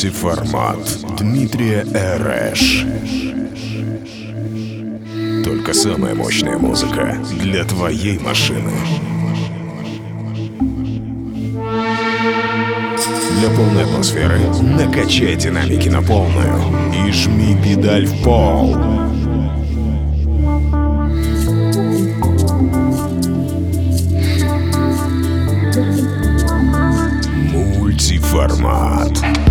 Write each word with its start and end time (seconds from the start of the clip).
Мультиформат 0.00 0.78
Дмитрия 1.18 1.84
Эрэш. 1.92 2.86
Только 5.44 5.74
самая 5.74 6.14
мощная 6.14 6.56
музыка 6.56 7.18
для 7.38 7.64
твоей 7.64 8.18
машины. 8.18 8.72
Для 13.38 13.50
полной 13.50 13.84
атмосферы 13.84 14.38
накачай 14.62 15.36
динамики 15.36 15.90
на 15.90 16.00
полную 16.00 16.62
и 17.06 17.12
жми 17.12 17.54
педаль 17.62 18.06
в 18.06 18.22
пол. 18.22 18.76
Мультиформат. 27.52 29.49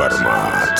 Мультиформат. 0.00 0.79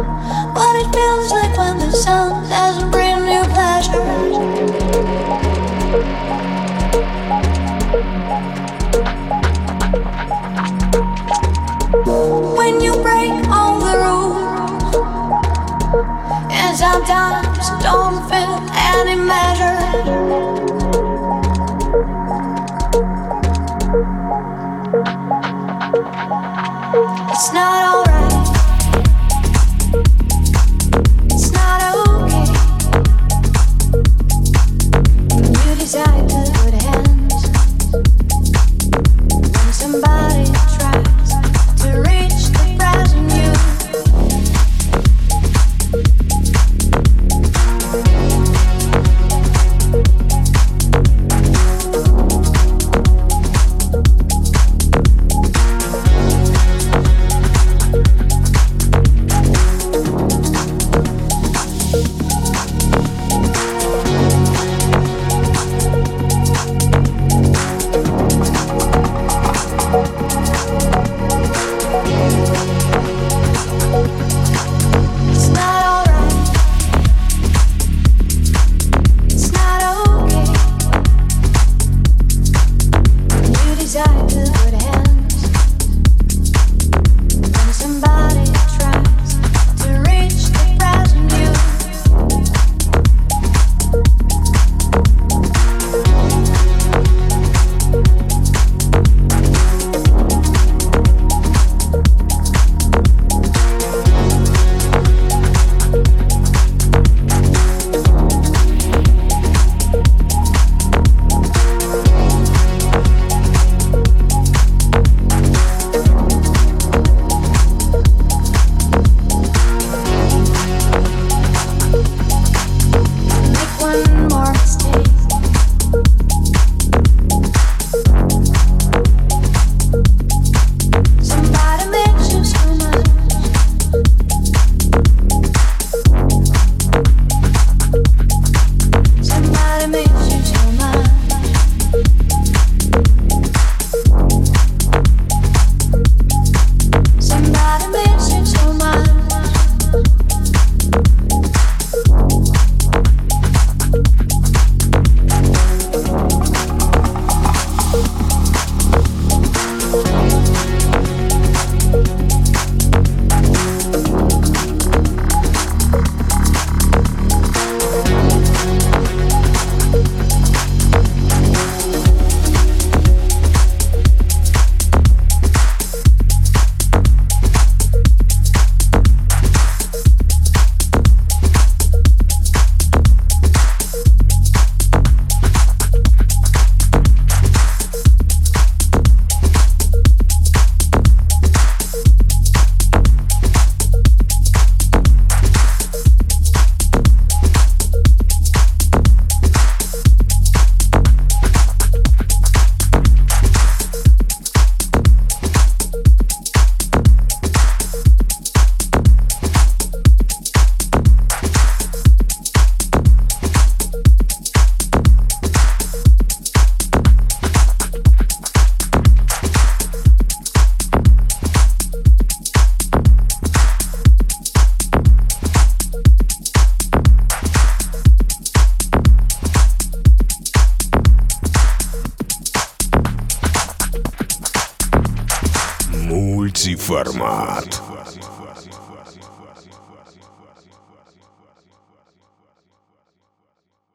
Oh. 0.00 0.37